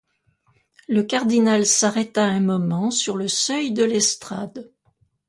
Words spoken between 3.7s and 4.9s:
de l'estrade.